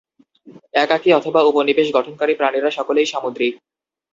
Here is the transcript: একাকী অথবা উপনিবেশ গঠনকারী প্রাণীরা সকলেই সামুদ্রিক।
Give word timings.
একাকী 0.75 1.09
অথবা 1.13 1.39
উপনিবেশ 1.43 1.87
গঠনকারী 1.97 2.33
প্রাণীরা 2.35 2.69
সকলেই 2.69 3.07
সামুদ্রিক। 3.07 3.53